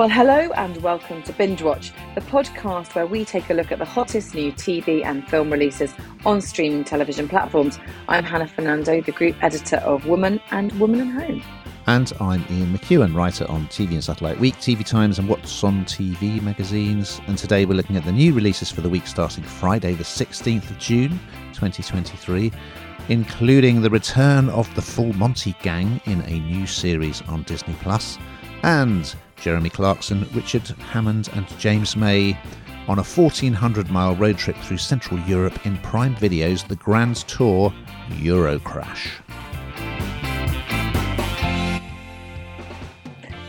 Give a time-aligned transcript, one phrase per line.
[0.00, 3.78] Well, hello and welcome to Binge Watch, the podcast where we take a look at
[3.78, 5.92] the hottest new TV and film releases
[6.24, 7.78] on streaming television platforms.
[8.08, 11.42] I'm Hannah Fernando, the group editor of Woman and Woman and Home.
[11.86, 15.84] And I'm Ian McEwan, writer on TV and Satellite Week, TV Times, and What's on
[15.84, 17.20] TV magazines.
[17.26, 20.70] And today we're looking at the new releases for the week starting Friday, the 16th
[20.70, 21.10] of June,
[21.52, 22.50] 2023,
[23.10, 28.16] including the return of the Full Monty Gang in a new series on Disney Plus,
[28.62, 32.38] and Jeremy Clarkson, Richard Hammond, and James May
[32.88, 37.72] on a 1400 mile road trip through Central Europe in Prime Video's The Grand Tour
[38.10, 39.20] Eurocrash.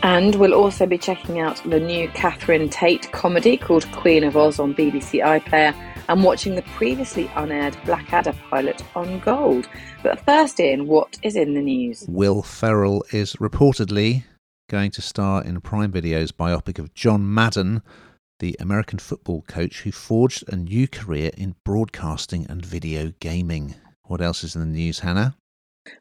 [0.04, 4.60] And we'll also be checking out the new Catherine Tate comedy called Queen of Oz
[4.60, 5.76] on BBC iPlayer
[6.10, 9.70] and watching the previously unaired Blackadder pilot on Gold.
[10.04, 12.06] But first, in what is in the news?
[12.10, 14.24] Will Ferrell is reportedly
[14.72, 17.82] going to star in Prime Video's biopic of John Madden,
[18.40, 23.76] the American football coach who forged a new career in broadcasting and video gaming.
[24.04, 25.36] What else is in the news, Hannah?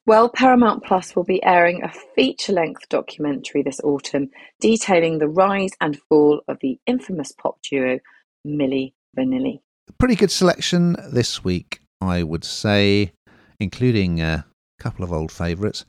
[0.07, 5.73] Well, Paramount Plus will be airing a feature length documentary this autumn detailing the rise
[5.81, 7.99] and fall of the infamous pop duo
[8.47, 9.63] Milli Vanilli.
[9.99, 13.11] Pretty good selection this week, I would say,
[13.59, 14.43] including uh,
[14.79, 15.85] a couple of old favourites.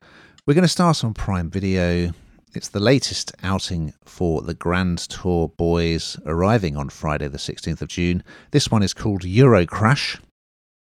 [0.48, 2.12] We're going to start on Prime Video.
[2.54, 7.88] It's the latest outing for the Grand Tour Boys arriving on Friday, the 16th of
[7.88, 8.26] June.
[8.52, 10.20] This one is called Eurocrash.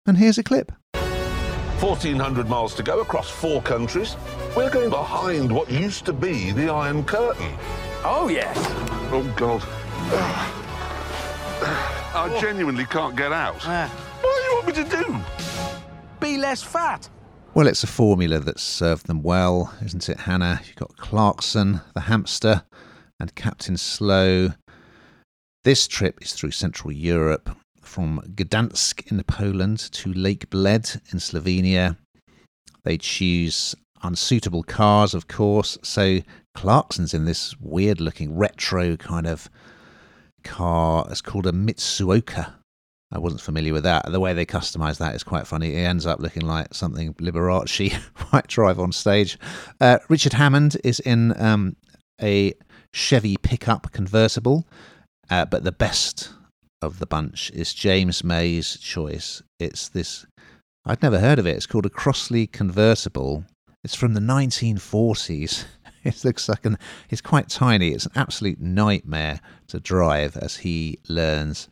[0.04, 4.16] And here's a clip 1,400 miles to go across four countries.
[4.56, 7.56] We're going behind what used to be the Iron Curtain.
[8.04, 8.56] Oh, yes.
[9.12, 9.62] Oh, God.
[12.16, 13.58] I genuinely can't get out.
[13.60, 13.86] Ah.
[14.20, 15.16] What do you want me to do?
[16.18, 17.08] Be less fat.
[17.52, 20.60] Well, it's a formula that's served them well, isn't it, Hannah?
[20.64, 22.62] You've got Clarkson, the hamster,
[23.18, 24.50] and Captain Slow.
[25.64, 27.50] This trip is through Central Europe,
[27.82, 31.96] from Gdansk in Poland to Lake Bled in Slovenia.
[32.84, 36.20] They choose unsuitable cars, of course, so
[36.54, 39.50] Clarkson's in this weird looking retro kind of
[40.44, 41.04] car.
[41.10, 42.59] It's called a Mitsuoka.
[43.12, 44.10] I wasn't familiar with that.
[44.10, 45.74] The way they customize that is quite funny.
[45.74, 48.00] It ends up looking like something Liberace
[48.32, 49.36] might drive on stage.
[49.80, 51.76] Uh, Richard Hammond is in um,
[52.22, 52.54] a
[52.92, 54.66] Chevy pickup convertible,
[55.28, 56.32] uh, but the best
[56.82, 59.42] of the bunch is James May's choice.
[59.58, 60.24] It's this,
[60.84, 61.56] I'd never heard of it.
[61.56, 63.44] It's called a Crossley convertible.
[63.82, 65.64] It's from the 1940s.
[66.02, 66.78] It looks like an,
[67.10, 67.90] it's quite tiny.
[67.90, 69.38] It's an absolute nightmare
[69.68, 71.68] to drive as he learns.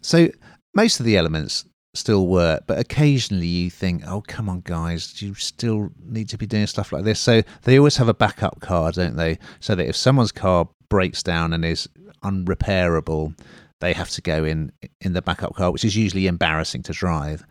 [0.00, 0.30] So
[0.74, 5.26] most of the elements still work, but occasionally you think, oh, come on, guys, do
[5.26, 7.20] you still need to be doing stuff like this?
[7.20, 9.38] So they always have a backup car, don't they?
[9.60, 11.88] So that if someone's car breaks down and is
[12.24, 13.38] unrepairable,
[13.80, 17.44] they have to go in in the backup car, which is usually embarrassing to drive.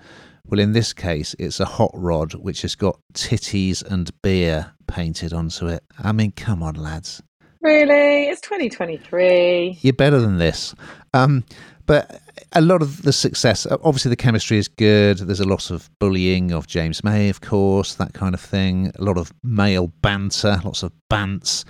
[0.46, 5.34] Well, in this case, it's a hot rod which has got titties and beer painted
[5.34, 5.84] onto it.
[6.00, 7.22] I mean, come on, lads.
[7.62, 8.26] Really?
[8.26, 9.80] It's 2023.
[9.82, 10.74] You're better than this.
[11.14, 11.44] Um,
[11.86, 12.22] but
[12.54, 15.20] a lot of the success, obviously, the chemistry is good.
[15.20, 18.92] There's a lot of bullying of James May, of course, that kind of thing.
[18.98, 21.66] A lot of male banter, lots of bants.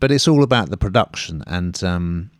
[0.00, 1.44] But it's all about the production.
[1.46, 2.30] And um,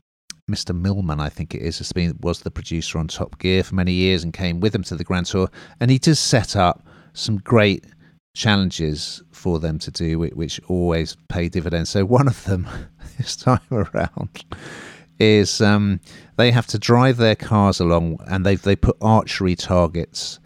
[0.50, 0.78] Mr.
[0.80, 3.92] Wilman, I think it is, has been, was the producer on Top Gear for many
[3.92, 5.48] years and came with him to the Grand Tour.
[5.80, 7.84] And he does set up some great
[8.38, 11.90] challenges for them to do, which always pay dividends.
[11.90, 12.66] So one of them
[13.18, 14.44] this time around
[15.18, 16.00] is um,
[16.36, 20.38] they have to drive their cars along and they they put archery targets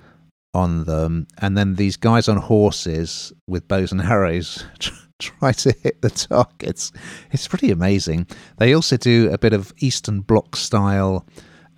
[0.54, 4.64] on them, and then these guys on horses with bows and arrows
[5.18, 6.92] try to hit the targets.
[7.30, 8.26] It's pretty amazing.
[8.58, 11.26] They also do a bit of Eastern Bloc style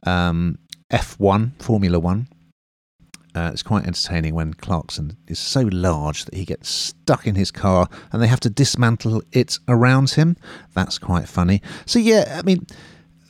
[0.04, 0.58] um,
[0.91, 2.28] F1 Formula One.
[3.34, 7.50] Uh, it's quite entertaining when Clarkson is so large that he gets stuck in his
[7.50, 10.37] car and they have to dismantle it around him.
[10.75, 11.61] That's quite funny.
[11.85, 12.67] So, yeah, I mean,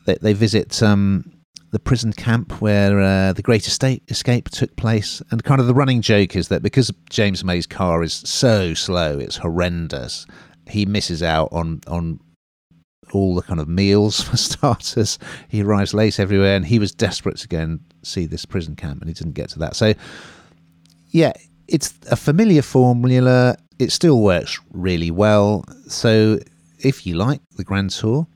[0.05, 1.33] they, they visit um,
[1.71, 5.23] the prison camp where uh, the Great Escape took place.
[5.31, 9.19] And kind of the running joke is that because James May's car is so slow,
[9.19, 10.27] it's horrendous,
[10.69, 12.21] he misses out on, on
[13.15, 15.19] all the kind of meals for starters.
[15.49, 19.01] He arrives late everywhere, and he was desperate to go and see this prison camp,
[19.01, 19.77] and he didn't get to that.
[19.77, 19.95] So,
[21.11, 21.33] yeah,
[21.69, 23.57] it's a familiar formula.
[23.79, 25.65] It still works really well.
[25.89, 26.39] So,
[26.79, 28.27] if you like the Grand Tour,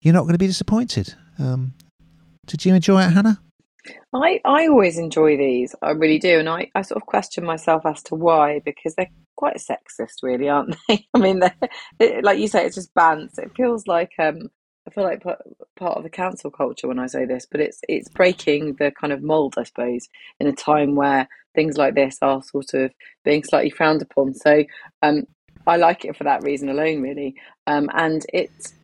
[0.00, 1.14] you're not going to be disappointed.
[1.38, 1.74] Um,
[2.46, 3.40] did you enjoy it, Hannah?
[4.14, 5.74] I, I always enjoy these.
[5.82, 6.38] I really do.
[6.38, 10.48] And I, I sort of question myself as to why, because they're quite sexist, really,
[10.48, 11.06] aren't they?
[11.14, 11.42] I mean,
[11.98, 13.38] it, like you say, it's just bants.
[13.38, 14.50] It feels like um,
[14.86, 15.40] I feel like part,
[15.76, 19.12] part of the cancel culture when I say this, but it's it's breaking the kind
[19.12, 20.08] of mold, I suppose,
[20.40, 22.92] in a time where things like this are sort of
[23.24, 24.34] being slightly frowned upon.
[24.34, 24.64] So
[25.02, 25.24] um,
[25.66, 27.34] I like it for that reason alone, really.
[27.66, 28.74] Um, and it's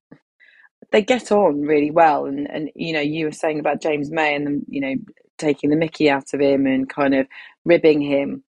[0.90, 4.34] they get on really well, and and you know you were saying about James May
[4.34, 4.94] and them, you know
[5.38, 7.26] taking the Mickey out of him and kind of
[7.64, 8.42] ribbing him,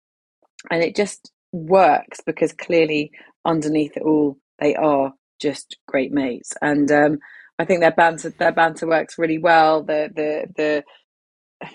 [0.71, 3.11] and it just works because clearly
[3.45, 7.19] underneath it all they are just great mates and um,
[7.61, 9.83] I think their banter their banter works really well.
[9.83, 11.71] The the the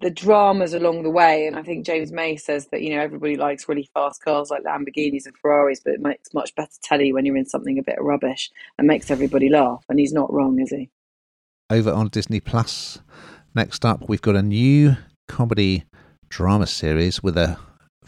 [0.00, 3.36] the dramas along the way, and I think James May says that you know everybody
[3.36, 7.24] likes really fast cars like Lamborghinis and Ferraris, but it makes much better telly when
[7.24, 9.82] you're in something a bit rubbish and makes everybody laugh.
[9.88, 10.90] And he's not wrong, is he?
[11.70, 12.98] Over on Disney Plus,
[13.54, 15.84] next up we've got a new comedy
[16.28, 17.56] drama series with a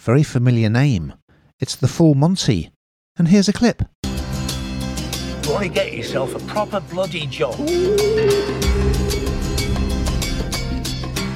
[0.02, 1.14] very familiar name.
[1.60, 2.72] It's The Full Monty,
[3.16, 3.82] and here's a clip.
[4.02, 7.56] You want to get yourself a proper bloody job.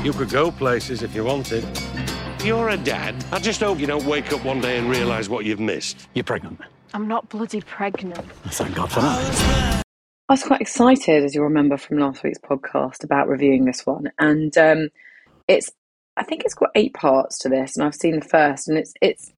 [0.04, 1.64] You could go places if you wanted.
[2.42, 3.14] You're a dad.
[3.30, 6.08] I just hope you don't wake up one day and realise what you've missed.
[6.14, 6.60] You're pregnant.
[6.92, 8.28] I'm not bloody pregnant.
[8.46, 9.82] Thank God for that.
[10.28, 14.10] I was quite excited, as you'll remember from last week's podcast, about reviewing this one,
[14.18, 14.88] and um,
[15.46, 15.70] it's.
[16.16, 18.94] I think it's got eight parts to this, and I've seen the first, and it's
[19.00, 19.32] it's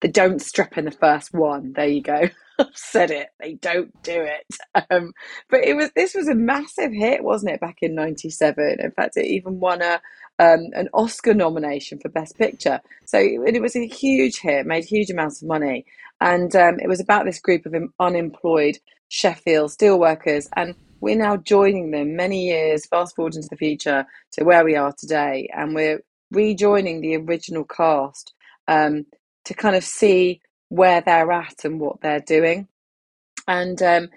[0.00, 1.72] the don't strip in the first one.
[1.74, 2.28] There you go.
[2.58, 3.28] I've said it.
[3.40, 4.46] They don't do it.
[4.90, 5.12] Um,
[5.50, 7.60] but it was this was a massive hit, wasn't it?
[7.60, 8.76] Back in '97.
[8.80, 10.00] In fact, it even won a
[10.38, 12.80] um, an Oscar nomination for Best Picture.
[13.04, 15.84] So it, it was a huge hit, made huge amounts of money,
[16.20, 18.78] and um, it was about this group of unemployed
[19.08, 24.44] Sheffield steelworkers, and we're now joining them many years fast forward into the future to
[24.44, 26.00] where we are today, and we're
[26.30, 28.32] rejoining the original cast
[28.68, 29.06] um,
[29.44, 32.68] to kind of see where they're at and what they're doing.
[33.48, 34.08] And um,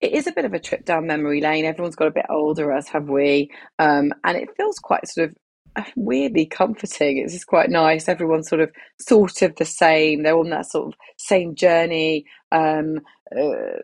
[0.00, 1.64] it is a bit of a trip down memory lane.
[1.64, 5.36] Everyone's got a bit older, as have we, um, and it feels quite sort of
[5.76, 7.18] uh, weirdly comforting.
[7.18, 8.08] It's just quite nice.
[8.08, 8.70] Everyone's sort of
[9.00, 10.22] sort of the same.
[10.22, 12.26] They're on that sort of same journey.
[12.52, 13.00] Um,
[13.36, 13.80] uh,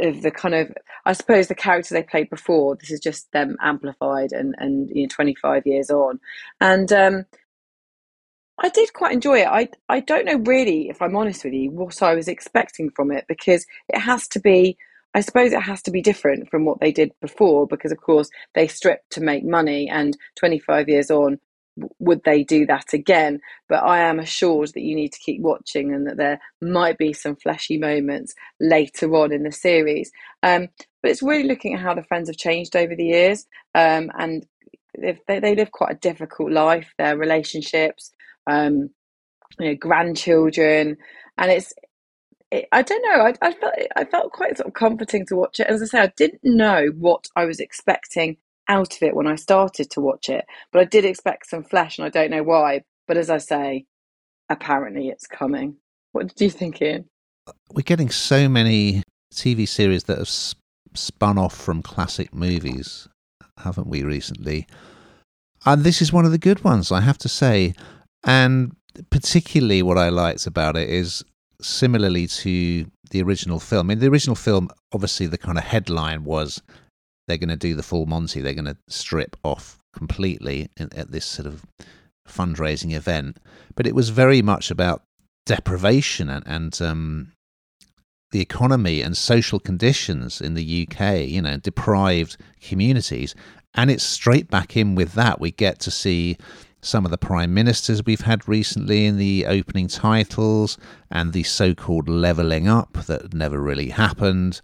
[0.00, 0.72] of the kind of
[1.04, 2.76] I suppose the character they played before.
[2.76, 6.20] This is just them amplified and and you know 25 years on,
[6.60, 7.26] and um,
[8.58, 9.48] I did quite enjoy it.
[9.48, 13.10] I I don't know really, if I'm honest with you, what I was expecting from
[13.10, 14.76] it because it has to be.
[15.16, 18.28] I suppose it has to be different from what they did before because, of course,
[18.56, 21.38] they stripped to make money, and 25 years on,
[21.98, 23.40] would they do that again?
[23.68, 27.12] But I am assured that you need to keep watching and that there might be
[27.12, 30.12] some fleshy moments later on in the series.
[30.42, 30.68] Um,
[31.02, 34.46] but it's really looking at how the friends have changed over the years um, and
[34.98, 38.12] they, they live quite a difficult life, their relationships,
[38.46, 38.90] um,
[39.58, 40.96] you know, grandchildren,
[41.38, 41.72] and it's.
[42.50, 43.24] It, I don't know.
[43.24, 45.66] I, I felt I felt quite sort of comforting to watch it.
[45.66, 48.36] As I say, I didn't know what I was expecting
[48.68, 51.98] out of it when I started to watch it, but I did expect some flesh,
[51.98, 52.82] and I don't know why.
[53.06, 53.84] But as I say,
[54.48, 55.76] apparently it's coming.
[56.12, 57.06] What did you think, Ian?
[57.72, 59.02] We're getting so many
[59.32, 63.08] TV series that have spun off from classic movies,
[63.58, 64.66] haven't we, recently?
[65.66, 67.74] And this is one of the good ones, I have to say.
[68.24, 68.76] And
[69.10, 71.24] particularly what I liked about it is
[71.60, 73.90] similarly to the original film.
[73.90, 76.62] In the original film, obviously the kind of headline was
[77.26, 81.24] they're going to do the full Monty, they're going to strip off completely at this
[81.24, 81.64] sort of
[82.28, 83.38] fundraising event.
[83.74, 85.02] But it was very much about
[85.46, 87.32] deprivation and, and um,
[88.30, 93.34] the economy and social conditions in the UK, you know, deprived communities.
[93.74, 95.40] And it's straight back in with that.
[95.40, 96.36] We get to see
[96.80, 100.76] some of the prime ministers we've had recently in the opening titles
[101.10, 104.60] and the so called levelling up that never really happened.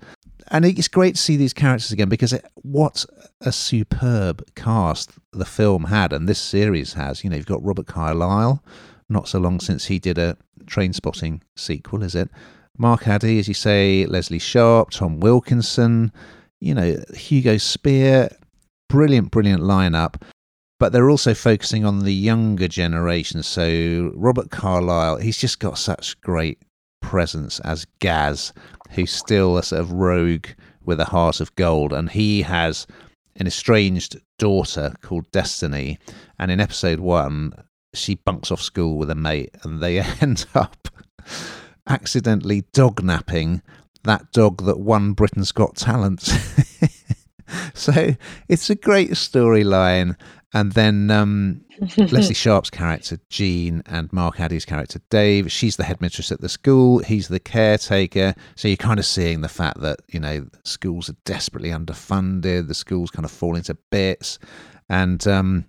[0.50, 3.04] And it's great to see these characters again because it, what
[3.40, 7.22] a superb cast the film had and this series has.
[7.22, 8.62] You know, you've got Robert Carlyle,
[9.08, 12.30] not so long since he did a Trainspotting sequel, is it?
[12.76, 16.12] Mark Addy, as you say, Lesley Sharp, Tom Wilkinson,
[16.60, 18.30] you know, Hugo Speer,
[18.88, 20.20] brilliant, brilliant lineup
[20.80, 23.42] but they're also focusing on the younger generation.
[23.42, 26.58] So Robert Carlyle, he's just got such great
[27.00, 28.52] presence as Gaz,
[28.90, 30.46] who's still a sort of rogue
[30.84, 32.86] with a heart of gold, and he has
[33.36, 35.98] an estranged daughter called Destiny,
[36.38, 37.52] and in episode one,
[37.94, 40.88] she bunks off school with a mate, and they end up
[41.86, 43.62] accidentally dog napping
[44.04, 46.22] that dog that won Britain's Got Talent.
[47.74, 48.14] so
[48.48, 50.16] it's a great storyline
[50.52, 51.64] And then um,
[51.96, 56.98] Lesley Sharp's character, Jean, and Mark Addy's character, Dave, she's the headmistress at the school.
[56.98, 58.34] He's the caretaker.
[58.56, 62.74] So you're kind of seeing the fact that, you know, schools are desperately underfunded, the
[62.74, 64.38] schools kind of fall into bits.
[64.88, 65.66] And um,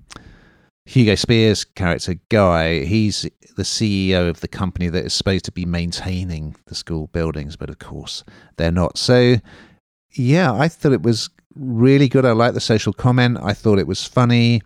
[0.85, 5.65] Hugo Speer's character, Guy, he's the CEO of the company that is supposed to be
[5.65, 8.23] maintaining the school buildings, but of course
[8.57, 8.97] they're not.
[8.97, 9.35] So,
[10.13, 12.25] yeah, I thought it was really good.
[12.25, 13.37] I like the social comment.
[13.41, 14.61] I thought it was funny,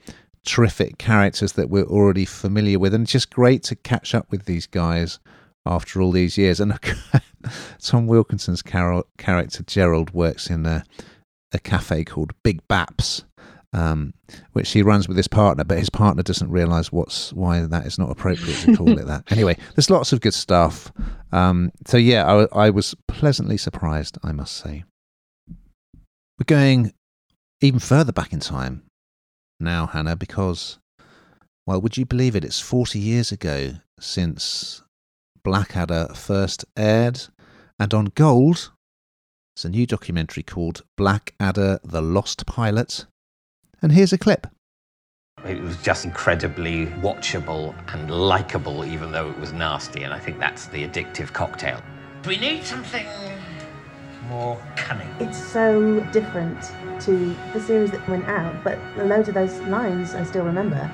[0.46, 4.68] terrific characters that we're already familiar with, and just great to catch up with these
[4.68, 5.20] guys
[5.66, 6.60] after all these years.
[6.60, 6.78] And
[7.82, 10.84] Tom Wilkinson's character Gerald works in a,
[11.52, 13.24] a cafe called Big Baps.
[13.74, 14.14] Um,
[14.54, 18.00] which he runs with his partner, but his partner doesn't realise what's why that is
[18.00, 19.24] not appropriate to call it that.
[19.32, 20.94] Anyway, there's lots of good stuff.
[21.34, 24.86] Um, so yeah, I, I was pleasantly surprised, I must say.
[26.38, 26.94] We're going
[27.62, 28.84] even further back in time
[29.58, 30.80] now, Hannah, because,
[31.66, 32.44] well, would you believe it?
[32.44, 34.82] It's 40 years ago since
[35.44, 37.22] Blackadder first aired,
[37.80, 38.74] and on Gold,
[39.56, 43.06] it's a new documentary called Blackadder The Lost Pilot.
[43.82, 44.48] And here's a clip.
[45.46, 50.40] It was just incredibly watchable and likable, even though it was nasty, and I think
[50.40, 51.82] that's the addictive cocktail.
[52.28, 53.06] We need something
[54.28, 55.08] more cunning.
[55.20, 56.62] It's so different
[57.02, 60.90] to the series that went out, but a load of those lines I still remember.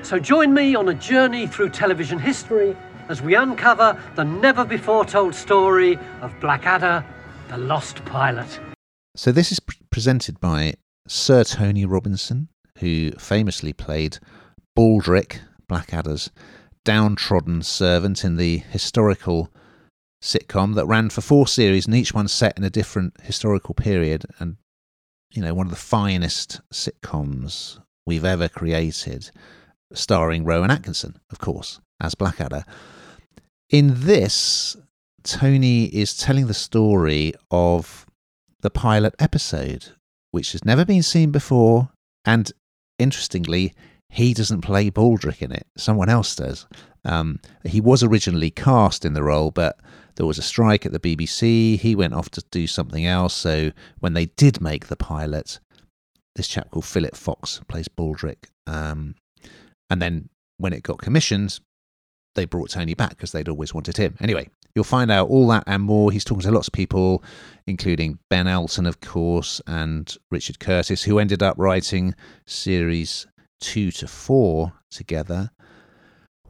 [0.02, 2.76] so join me on a journey through television history
[3.08, 7.04] as we uncover the never before told story of Blackadder,
[7.48, 8.60] the lost pilot.
[9.16, 10.74] So this is pre- presented by
[11.06, 14.18] Sir Tony Robinson, who famously played
[14.76, 16.30] Baldrick, Blackadder's
[16.84, 19.50] downtrodden servant in the historical
[20.22, 24.24] sitcom that ran for four series and each one set in a different historical period
[24.38, 24.56] and
[25.32, 29.30] you know one of the finest sitcoms we've ever created
[29.92, 32.64] starring Rowan Atkinson of course as Blackadder.
[33.68, 34.76] In this
[35.24, 38.06] Tony is telling the story of
[38.60, 39.88] the pilot episode
[40.30, 41.90] which has never been seen before
[42.24, 42.52] and
[42.98, 43.74] interestingly
[44.12, 46.66] he doesn't play Baldrick in it someone else does
[47.04, 49.78] um, he was originally cast in the role but
[50.16, 51.78] there was a strike at the BBC.
[51.78, 53.34] He went off to do something else.
[53.34, 55.58] So when they did make the pilot,
[56.36, 58.46] this chap called Philip Fox plays Baldrick.
[58.66, 59.14] Um,
[59.90, 60.28] and then
[60.58, 61.60] when it got commissioned,
[62.34, 64.16] they brought Tony back because they'd always wanted him.
[64.20, 66.10] Anyway, you'll find out all that and more.
[66.10, 67.22] He's talking to lots of people,
[67.66, 72.14] including Ben Elton, of course, and Richard Curtis, who ended up writing
[72.46, 73.26] series
[73.62, 75.50] two to four together.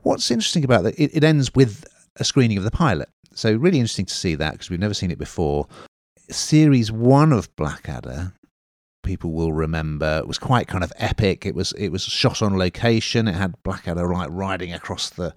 [0.02, 3.09] What's interesting about that, it, it ends with a screening of the pilot.
[3.35, 5.69] So really interesting to see that because we've never seen it before.
[6.28, 8.33] Series one of Blackadder,
[9.04, 11.47] people will remember, it was quite kind of epic.
[11.47, 13.28] It was it was shot on location.
[13.28, 15.35] It had Blackadder like riding across the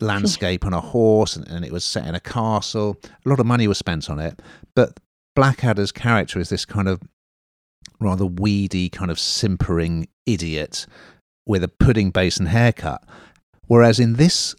[0.00, 2.96] landscape on a horse, and, and it was set in a castle.
[3.04, 4.40] A lot of money was spent on it,
[4.74, 4.98] but
[5.34, 7.00] Blackadder's character is this kind of
[8.00, 10.86] rather weedy, kind of simpering idiot
[11.46, 13.02] with a pudding basin haircut.
[13.66, 14.54] Whereas in this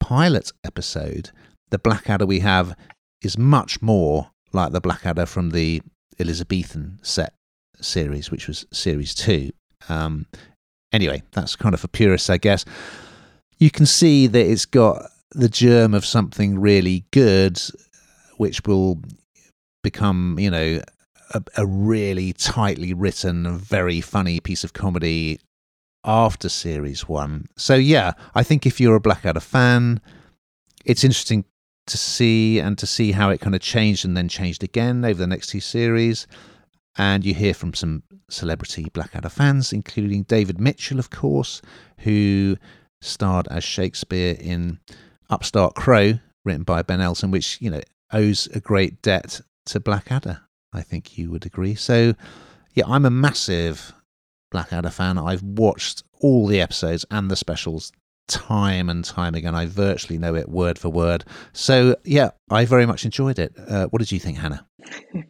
[0.00, 1.30] pilot episode,
[1.70, 2.76] the Blackadder we have
[3.22, 5.82] is much more like the Blackadder from the
[6.18, 7.34] Elizabethan set
[7.80, 9.50] series, which was series two.
[9.88, 10.26] Um,
[10.92, 12.64] anyway, that's kind of for purists, I guess.
[13.58, 17.60] You can see that it's got the germ of something really good,
[18.36, 19.00] which will
[19.82, 20.80] become, you know,
[21.34, 25.40] a, a really tightly written, very funny piece of comedy
[26.04, 27.46] after series one.
[27.56, 30.00] So, yeah, I think if you're a Blackadder fan,
[30.84, 31.44] it's interesting
[31.86, 35.18] to see and to see how it kind of changed and then changed again over
[35.18, 36.26] the next two series.
[36.96, 41.62] And you hear from some celebrity Blackadder fans, including David Mitchell, of course,
[42.00, 42.56] who
[43.00, 44.80] starred as Shakespeare in
[45.30, 47.80] Upstart Crow, written by Ben Elton, which, you know,
[48.12, 50.40] owes a great debt to Blackadder.
[50.72, 51.74] I think you would agree.
[51.74, 52.14] So,
[52.74, 53.92] yeah, I'm a massive
[54.50, 55.18] Blackadder fan.
[55.18, 57.92] I've watched all the episodes and the specials
[58.28, 59.54] time and time again.
[59.54, 61.24] I virtually know it word for word.
[61.52, 63.54] So, yeah, I very much enjoyed it.
[63.66, 64.66] Uh, what did you think, Hannah?
[65.12, 65.22] Do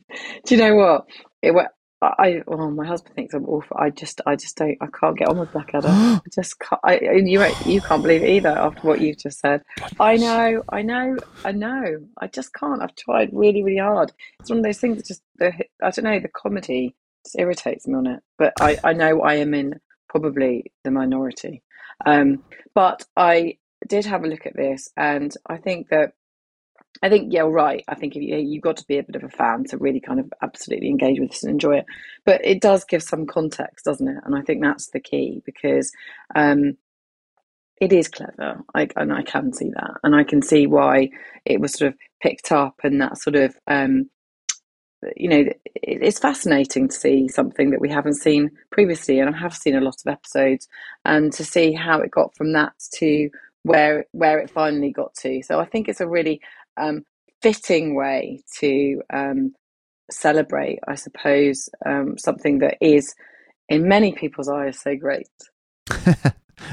[0.54, 1.06] you know what?
[1.42, 1.54] It,
[2.00, 3.76] I oh my husband thinks I'm awful.
[3.78, 5.88] I just I just don't I can't get on with Blackadder.
[5.90, 6.80] I just can't.
[6.84, 9.62] I, you you can't believe it either after what you've just said.
[9.98, 12.06] I know, I know, I know.
[12.18, 12.82] I just can't.
[12.82, 14.12] I've tried really really hard.
[14.40, 15.52] It's one of those things that just the
[15.82, 18.20] I don't know the comedy just irritates me on it.
[18.38, 21.62] But I I know I am in probably the minority.
[22.06, 26.12] Um, but I did have a look at this, and I think that
[27.02, 27.84] I think yeah, you're right.
[27.88, 30.20] I think you, you've got to be a bit of a fan to really kind
[30.20, 31.86] of absolutely engage with this and enjoy it.
[32.24, 34.18] But it does give some context, doesn't it?
[34.24, 35.92] And I think that's the key because
[36.34, 36.76] um,
[37.80, 38.60] it is clever.
[38.74, 41.10] I, and I can see that, and I can see why
[41.44, 44.10] it was sort of picked up and that sort of um,
[45.16, 45.44] you know
[45.76, 49.80] it's fascinating to see something that we haven't seen previously, and I have seen a
[49.80, 50.68] lot of episodes,
[51.04, 53.30] and to see how it got from that to
[53.62, 55.42] where where it finally got to.
[55.42, 56.40] So I think it's a really
[56.78, 57.02] um,
[57.42, 59.52] fitting way to um,
[60.10, 63.14] celebrate, I suppose, um, something that is,
[63.68, 65.28] in many people's eyes, so great.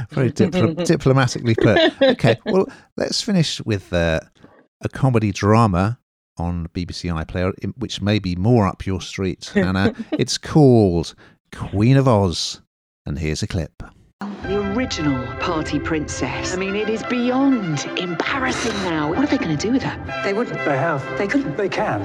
[0.10, 2.02] Very dipl- diplomatically put.
[2.02, 4.20] Okay, well, let's finish with uh,
[4.82, 6.00] a comedy drama
[6.38, 9.94] on BBC iPlayer, which may be more up your street, Hannah.
[10.12, 11.16] it's called
[11.52, 12.62] Queen of Oz,
[13.06, 13.84] and here's a clip.
[14.22, 16.54] The original party princess.
[16.54, 19.10] I mean, it is beyond embarrassing now.
[19.10, 20.22] What are they going to do with her?
[20.24, 20.56] They wouldn't.
[20.66, 21.04] They have.
[21.18, 21.58] They couldn't.
[21.58, 22.02] They can.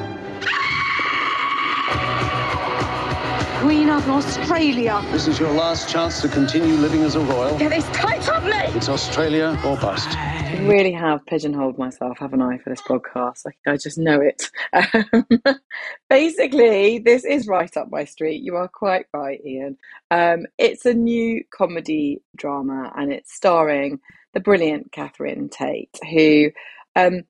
[3.61, 5.07] Queen of Australia.
[5.13, 7.59] This is your last chance to continue living as a royal.
[7.59, 8.57] Get this tight on me!
[8.75, 10.09] It's Australia or bust.
[10.17, 13.43] I really have pigeonholed myself, haven't I, for this podcast?
[13.47, 14.51] I, I just know it.
[14.73, 15.59] Um,
[16.09, 18.43] basically, this is right up my street.
[18.43, 19.77] You are quite right, Ian.
[20.11, 24.01] Um, it's a new comedy drama and it's starring
[24.33, 26.51] the brilliant Catherine Tate, who
[26.97, 27.25] um,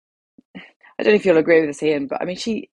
[0.55, 2.71] I don't know if you'll agree with this, Ian, but I mean, she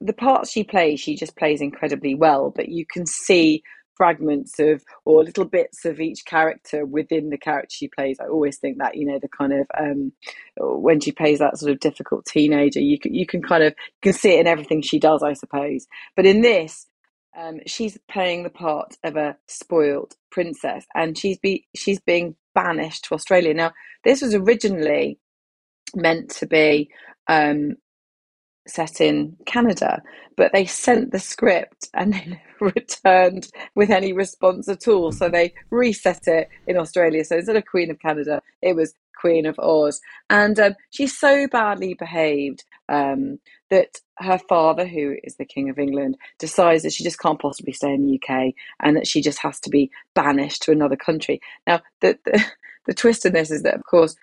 [0.00, 3.62] the parts she plays, she just plays incredibly well, but you can see
[3.98, 8.16] fragments of or little bits of each character within the character she plays.
[8.20, 10.12] I always think that you know the kind of um,
[10.56, 14.12] when she plays that sort of difficult teenager, you can you can kind of you
[14.12, 15.86] can see it in everything she does, I suppose.
[16.16, 16.86] But in this,
[17.36, 23.04] um, she's playing the part of a spoiled princess, and she's be she's being banished
[23.04, 23.52] to Australia.
[23.52, 23.72] Now,
[24.04, 25.18] this was originally
[25.94, 26.90] meant to be
[27.26, 27.76] um,
[28.68, 30.02] set in Canada,
[30.36, 35.12] but they sent the script and then returned with any response at all.
[35.12, 37.24] So they reset it in Australia.
[37.24, 40.00] So instead of Queen of Canada, it was Queen of Oz.
[40.30, 43.38] And um, she's so badly behaved um,
[43.70, 47.72] that her father, who is the King of England, decides that she just can't possibly
[47.72, 51.40] stay in the UK and that she just has to be banished to another country.
[51.66, 52.44] Now, the, the,
[52.86, 54.16] the twist in this is that, of course,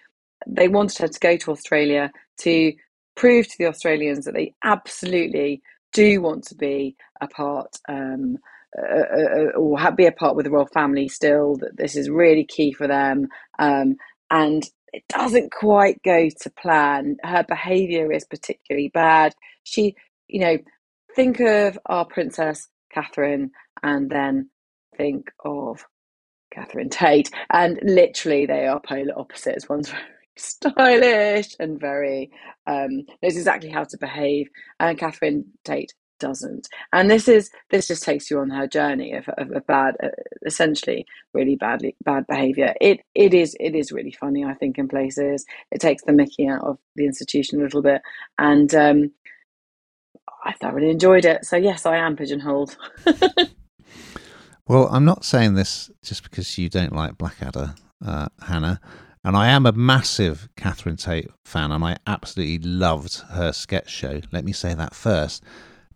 [0.47, 2.73] they wanted her to go to Australia to
[3.15, 5.61] prove to the Australians that they absolutely
[5.93, 8.37] do want to be a part um,
[8.77, 12.09] uh, uh, uh or be a part with the royal family still, that this is
[12.09, 13.27] really key for them.
[13.57, 13.95] Um,
[14.29, 17.17] and it doesn't quite go to plan.
[17.23, 19.33] Her behaviour is particularly bad.
[19.63, 19.95] She,
[20.27, 20.57] you know,
[21.15, 23.51] think of our Princess Catherine
[23.83, 24.49] and then
[24.97, 25.85] think of
[26.51, 27.29] Catherine Tate.
[27.49, 29.67] And literally, they are polar opposites.
[29.67, 29.93] One's
[30.37, 32.31] stylish and very
[32.67, 34.49] um, knows exactly how to behave.
[34.79, 36.67] And Catherine Tate doesn't.
[36.93, 40.09] And this is this just takes you on her journey of, of, bad, uh,
[40.45, 42.73] essentially really badly bad behaviour.
[42.81, 44.43] It it is it is really funny.
[44.43, 48.01] I think in places it takes the Mickey out of the institution a little bit,
[48.37, 49.11] and um,
[50.43, 51.45] I thoroughly enjoyed it.
[51.45, 52.77] So yes, I am pigeonholed.
[54.67, 58.79] well, I'm not saying this just because you don't like Blackadder, uh, Hannah.
[59.25, 64.21] And I am a massive Catherine Tate fan, and I absolutely loved her sketch show.
[64.31, 65.43] Let me say that first.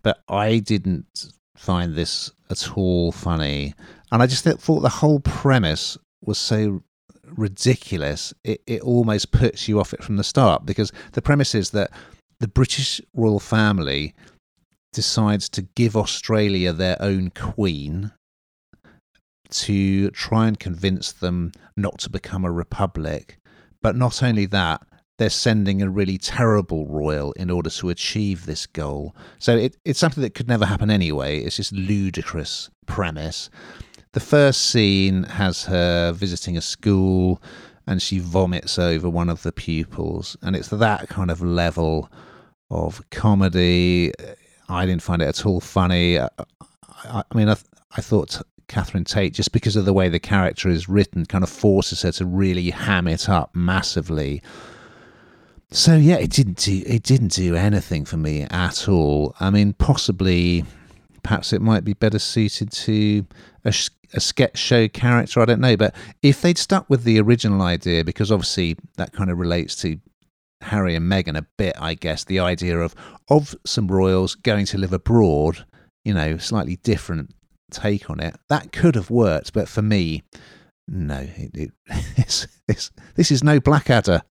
[0.02, 3.76] But I didn't find this at all funny.
[4.12, 6.82] And I just thought the whole premise was so
[7.24, 11.70] ridiculous, it, it almost puts you off it from the start because the premise is
[11.70, 11.92] that
[12.40, 14.16] the British royal family
[14.92, 18.12] decides to give Australia their own queen
[19.50, 23.40] to try and convince them not to become a republic.
[23.82, 24.82] But not only that,
[25.18, 29.16] they're sending a really terrible royal in order to achieve this goal.
[29.38, 31.40] So it, it's something that could never happen anyway.
[31.40, 33.50] It's just ludicrous premise.
[34.14, 37.42] The first scene has her visiting a school
[37.86, 40.38] and she vomits over one of the pupils.
[40.42, 42.10] And it's that kind of level
[42.72, 44.14] of comedy.
[44.70, 46.18] I didn't find it at all funny.
[46.18, 46.30] I,
[47.04, 47.58] I, I mean, I,
[47.92, 51.50] I thought Catherine Tate, just because of the way the character is written, kind of
[51.50, 54.42] forces her to really ham it up massively.
[55.72, 59.36] So yeah, it didn't do it didn't do anything for me at all.
[59.40, 60.64] I mean, possibly,
[61.24, 63.26] perhaps it might be better suited to
[63.66, 63.74] a,
[64.14, 65.42] a sketch show character.
[65.42, 69.30] I don't know, but if they'd stuck with the original idea, because obviously that kind
[69.30, 70.00] of relates to
[70.62, 72.24] Harry and Meghan a bit, I guess.
[72.24, 72.96] The idea of
[73.30, 75.66] of some royals going to live abroad,
[76.04, 77.34] you know, slightly different
[77.72, 78.36] take on it.
[78.50, 80.24] That could have worked, but for me,
[80.88, 81.28] no.
[81.36, 81.72] It, it,
[82.18, 84.22] it's, it's, this is no Blackadder.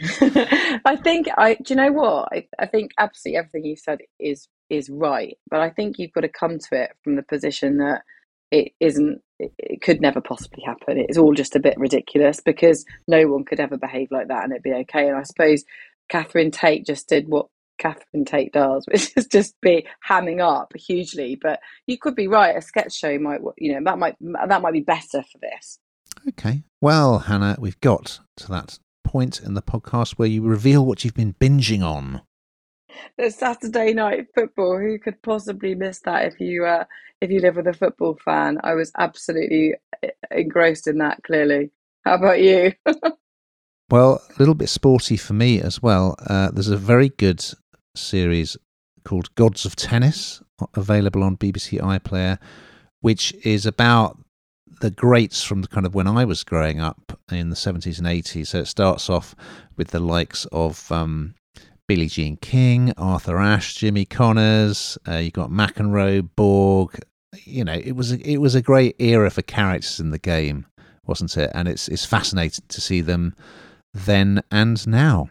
[0.20, 1.54] I think I.
[1.54, 2.28] Do you know what?
[2.32, 6.22] I, I think absolutely everything you said is is right, but I think you've got
[6.22, 8.02] to come to it from the position that
[8.50, 9.20] it isn't.
[9.38, 10.98] It, it could never possibly happen.
[10.98, 14.52] It's all just a bit ridiculous because no one could ever behave like that and
[14.52, 15.08] it'd be okay.
[15.08, 15.64] And I suppose
[16.08, 17.46] Catherine Tate just did what
[17.80, 21.36] Catherine Tate does, which is just be hamming up hugely.
[21.40, 22.56] But you could be right.
[22.56, 25.80] A sketch show might, you know, that might that might be better for this.
[26.28, 26.62] Okay.
[26.80, 31.14] Well, Hannah, we've got to that point in the podcast where you reveal what you've
[31.14, 32.22] been binging on.
[33.16, 34.78] The Saturday night football.
[34.78, 36.84] Who could possibly miss that if you uh,
[37.20, 38.58] if you live with a football fan?
[38.62, 39.74] I was absolutely
[40.30, 41.22] engrossed in that.
[41.24, 41.70] Clearly.
[42.04, 42.72] How about you?
[43.90, 46.16] well, a little bit sporty for me as well.
[46.26, 47.44] Uh, there's a very good
[48.00, 48.56] series
[49.04, 50.42] called Gods of Tennis
[50.74, 52.38] available on BBC iPlayer,
[53.00, 54.18] which is about
[54.80, 58.06] the greats from the kind of when I was growing up in the 70s and
[58.06, 58.48] 80s.
[58.48, 59.34] So it starts off
[59.76, 61.34] with the likes of um,
[61.86, 64.96] Billie Jean King, Arthur Ashe, Jimmy Connors.
[65.06, 66.98] Uh, you got McEnroe, Borg.
[67.44, 70.66] You know, it was a, it was a great era for characters in the game,
[71.06, 71.50] wasn't it?
[71.54, 73.34] And it's it's fascinating to see them
[73.92, 75.28] then and now.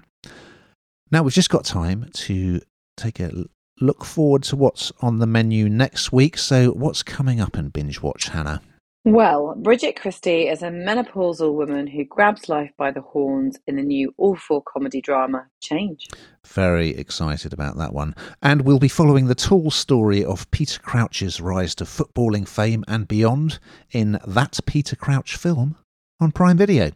[1.12, 2.62] Now we've just got time to
[2.98, 3.46] take a
[3.82, 6.38] look forward to what's on the menu next week.
[6.38, 8.62] So, what's coming up in Binge Watch, Hannah?
[9.06, 13.82] Well, Bridget Christie is a menopausal woman who grabs life by the horns in the
[13.82, 16.10] new awful comedy drama Change.
[16.46, 18.14] Very excited about that one.
[18.42, 23.08] And we'll be following the tall story of Peter Crouch's rise to footballing fame and
[23.08, 23.60] beyond
[23.92, 25.78] in That Peter Crouch film
[26.20, 26.92] on Prime Video.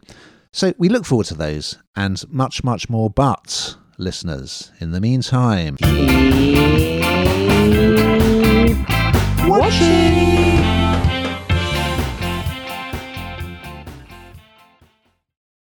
[0.52, 3.08] So we look forward to those and much, much more.
[3.08, 5.88] But, listeners, in the meantime, keep
[9.48, 10.73] watching.